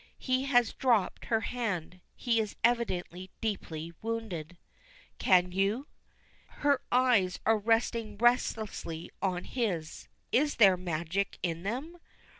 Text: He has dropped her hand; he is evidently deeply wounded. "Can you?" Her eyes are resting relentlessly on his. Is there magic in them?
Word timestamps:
He 0.17 0.45
has 0.45 0.73
dropped 0.73 1.25
her 1.25 1.41
hand; 1.41 1.99
he 2.15 2.39
is 2.39 2.55
evidently 2.63 3.29
deeply 3.39 3.93
wounded. 4.01 4.57
"Can 5.19 5.51
you?" 5.51 5.85
Her 6.47 6.81
eyes 6.91 7.39
are 7.45 7.59
resting 7.59 8.17
relentlessly 8.17 9.11
on 9.21 9.43
his. 9.43 10.07
Is 10.31 10.55
there 10.55 10.75
magic 10.75 11.37
in 11.43 11.61
them? 11.61 11.99